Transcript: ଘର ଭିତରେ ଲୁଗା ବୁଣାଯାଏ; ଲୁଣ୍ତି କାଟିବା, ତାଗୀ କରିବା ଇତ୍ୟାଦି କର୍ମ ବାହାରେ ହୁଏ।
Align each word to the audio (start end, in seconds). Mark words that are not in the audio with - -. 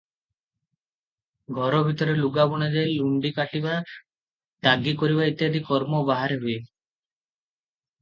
ଘର 1.57 1.81
ଭିତରେ 1.89 2.15
ଲୁଗା 2.23 2.47
ବୁଣାଯାଏ; 2.55 2.89
ଲୁଣ୍ତି 3.03 3.33
କାଟିବା, 3.37 3.77
ତାଗୀ 4.69 4.97
କରିବା 5.05 5.31
ଇତ୍ୟାଦି 5.35 5.65
କର୍ମ 5.73 6.05
ବାହାରେ 6.13 6.43
ହୁଏ। 6.45 6.61